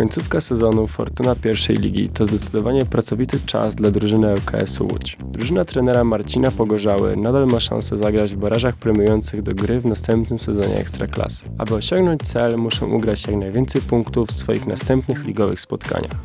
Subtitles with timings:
[0.00, 5.18] Końcówka sezonu Fortuna pierwszej ligi to zdecydowanie pracowity czas dla drużyny ŁKS Łódź.
[5.24, 10.38] Drużyna trenera Marcina Pogorzały nadal ma szansę zagrać w barażach premiujących do gry w następnym
[10.38, 11.44] sezonie Ekstraklasy.
[11.58, 16.20] Aby osiągnąć cel, muszą ugrać jak najwięcej punktów w swoich następnych ligowych spotkaniach.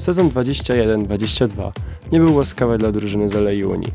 [0.00, 1.72] Sezon 21-22
[2.12, 3.92] nie był łaskawy dla drużyny z Unii.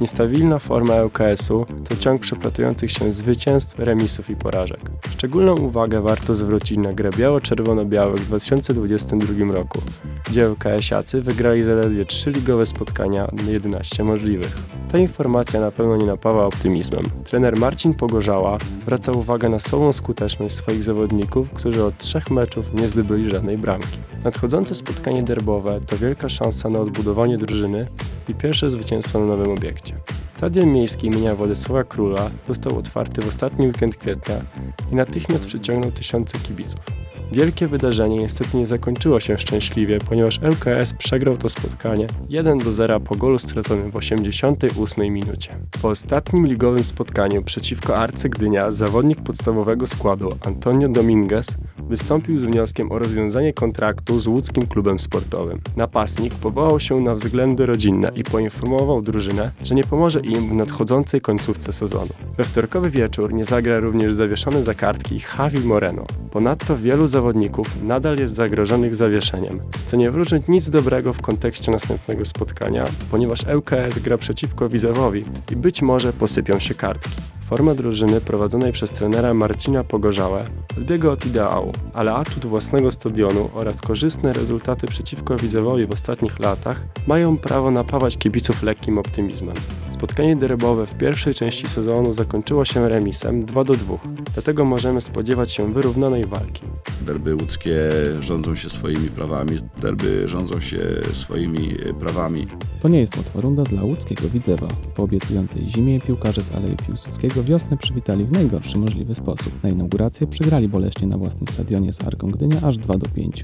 [0.00, 4.80] Niestabilna forma ŁKS-u to ciąg przeplatujących się zwycięstw, remisów i porażek.
[5.10, 9.82] Szczególną uwagę warto zwrócić na grę biało-czerwono-białych w 2022 roku,
[10.28, 14.56] gdzie ŁKS-iacy wygrali zaledwie 3 ligowe spotkania na 11 możliwych.
[14.92, 17.02] Ta informacja na pewno nie napawa optymizmem.
[17.24, 22.88] Trener Marcin Pogorzała zwraca uwagę na słabą skuteczność swoich zawodników, którzy od trzech meczów nie
[22.88, 23.98] zdobyli żadnej bramki.
[24.24, 27.86] Nadchodzące spotkanie derbowe to wielka szansa na odbudowanie drużyny
[28.28, 29.94] i pierwsze zwycięstwo na nowym obiekcie.
[30.36, 34.36] Stadion miejski imienia Władysława Króla został otwarty w ostatni weekend kwietnia
[34.92, 37.05] i natychmiast przyciągnął tysiące kibiców.
[37.32, 43.00] Wielkie wydarzenie niestety nie zakończyło się szczęśliwie, ponieważ LKS przegrał to spotkanie 1 do 0
[43.00, 45.58] po golu straconym w 88 minucie.
[45.82, 51.56] Po ostatnim ligowym spotkaniu przeciwko Arce Gdynia zawodnik podstawowego składu Antonio Dominguez
[51.88, 55.60] wystąpił z wnioskiem o rozwiązanie kontraktu z łódzkim klubem sportowym.
[55.76, 61.20] Napastnik powołał się na względy rodzinne i poinformował drużynę, że nie pomoże im w nadchodzącej
[61.20, 62.10] końcówce sezonu.
[62.36, 66.06] We wtorkowy wieczór nie zagra również zawieszony za kartki Javi Moreno.
[66.30, 72.24] Ponadto wielu zawodników nadal jest zagrożonych zawieszeniem, co nie wróży nic dobrego w kontekście następnego
[72.24, 77.10] spotkania, ponieważ ŁKS gra przeciwko Wizewowi i być może posypią się kartki.
[77.46, 80.46] Forma drużyny prowadzonej przez trenera Marcina Pogorzałę
[80.78, 86.84] odbiega od ideału, ale atut własnego stadionu oraz korzystne rezultaty przeciwko Widzewowi w ostatnich latach
[87.06, 89.56] mają prawo napawać kibiców lekkim optymizmem.
[89.96, 93.98] Spotkanie derbowe w pierwszej części sezonu zakończyło się remisem 2 do 2,
[94.34, 96.62] dlatego możemy spodziewać się wyrównanej walki.
[97.02, 97.78] Derby łódzkie
[98.20, 100.78] rządzą się swoimi prawami, derby rządzą się
[101.12, 101.68] swoimi
[102.00, 102.46] prawami.
[102.80, 104.68] To nie jest łatwa runda dla łódzkiego Widzewa.
[104.94, 109.62] Po obiecującej zimie piłkarze z Alei Piłsudskiego wiosnę przywitali w najgorszy możliwy sposób.
[109.62, 113.42] Na inaugurację przegrali boleśnie na własnym stadionie z Arką Gdynia aż 2 do 5,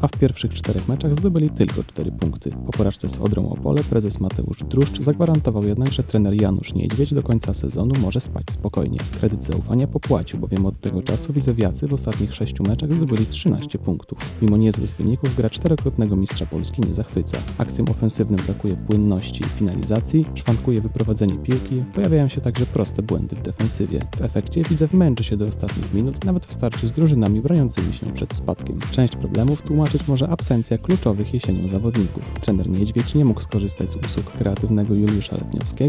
[0.00, 2.50] a w pierwszych czterech meczach zdobyli tylko 4 punkty.
[2.66, 7.22] Po porażce z Odrą Opole prezes Mateusz Druszcz zagwarantował jednak, że trener Janusz Niedźwiedź do
[7.22, 8.98] końca sezonu może spać spokojnie.
[9.20, 14.18] Kredyt zaufania popłacił, bowiem od tego czasu Widzewiacy w ostatnich sześciu meczach zdobyli 13 punktów.
[14.42, 17.38] Mimo niezłych wyników gra czterokrotnego mistrza Polski nie zachwyca.
[17.58, 23.42] Akcjom ofensywnym brakuje płynności i finalizacji, szwankuje wyprowadzenie piłki, pojawiają się także proste błędy w
[23.42, 24.00] defensywie.
[24.16, 28.12] W efekcie Widzew męczy się do ostatnich minut, nawet w starciu z drużynami broniącymi się
[28.12, 28.78] przed spadkiem.
[28.92, 32.22] Część problemów tłumaczyć może absencja kluczowych jesienią zawodników.
[32.40, 35.79] Trener Niedźwiedź nie mógł skorzystać z usług kreatywnego Juliusza Letniowskiego,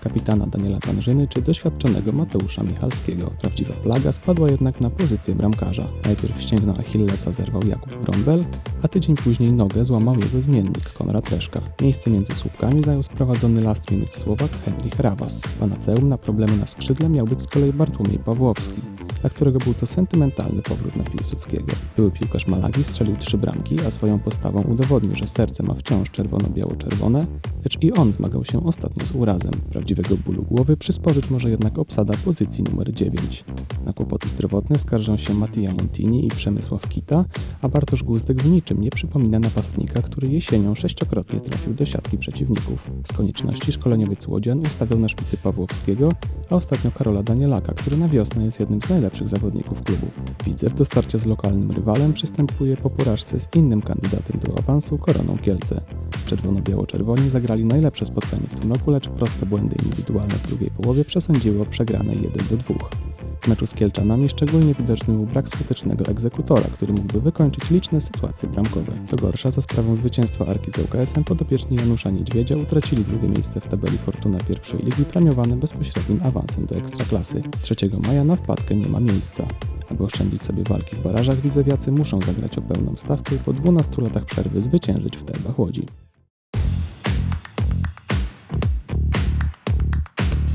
[0.00, 3.30] kapitana Daniela Tanżyny czy doświadczonego Mateusza Michalskiego.
[3.40, 5.88] Prawdziwa plaga spadła jednak na pozycję bramkarza.
[6.04, 8.44] Najpierw ścięgno Achillesa zerwał Jakub Wrąbel,
[8.82, 11.60] a tydzień później nogę złamał jego zmiennik Konrad Reszka.
[11.82, 15.42] Miejsce między słupkami zajął sprowadzony last minute Słowak Henrich Rawas.
[15.60, 18.80] Panaceum na problemy na skrzydle miał być z kolei Bartłomiej Pawłowski,
[19.26, 21.66] dla którego był to sentymentalny powrót na Piłsudskiego.
[21.96, 27.26] Były piłkarz Malagi strzelił trzy bramki, a swoją postawą udowodnił, że serce ma wciąż czerwono-biało-czerwone,
[27.64, 29.52] lecz i on zmagał się ostatnio z urazem.
[29.70, 33.44] Prawdziwego bólu głowy przysporzyć może jednak obsada pozycji numer 9.
[33.84, 37.24] Na kłopoty zdrowotne skarżą się Mattia Montini i Przemysław Kita,
[37.62, 42.90] a Bartosz Guzdek w niczym nie przypomina napastnika, który jesienią sześciokrotnie trafił do siatki przeciwników.
[43.04, 46.12] Z konieczności szkoleniowiec Łodzian ustawiał na szpicy Pawłowskiego,
[46.50, 50.06] a ostatnio Karola Danielaka, który na wiosnę jest jednym z najlepszych zawodników klubu.
[50.44, 55.38] Widzew do starcia z lokalnym rywalem przystępuje po porażce z innym kandydatem do awansu Koroną
[55.38, 55.80] Kielce.
[56.26, 61.66] Czerwono-biało-czerwoni zagrali najlepsze spotkanie w tym roku, lecz proste błędy indywidualne w drugiej połowie przesądziło
[61.66, 63.15] przegrane 1 do 2.
[63.46, 68.48] W meczu z Kielczanami szczególnie widoczny był brak skutecznego egzekutora, który mógłby wykończyć liczne sytuacje
[68.48, 68.92] bramkowe.
[69.06, 73.66] Co gorsza, za sprawą zwycięstwa Arki z ŁKS-em podopieczni Janusza Niedźwiedzia utracili drugie miejsce w
[73.66, 77.42] tabeli Fortuna pierwszej ligi premiowane bezpośrednim awansem do Ekstraklasy.
[77.62, 77.74] 3
[78.06, 79.46] maja na wpadkę nie ma miejsca.
[79.90, 84.02] Aby oszczędzić sobie walki w barażach, widzewiacy muszą zagrać o pełną stawkę i po 12
[84.02, 85.86] latach przerwy zwyciężyć w derbach Łodzi.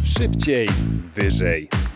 [0.03, 0.69] Szybciej,
[1.15, 1.69] wyżej,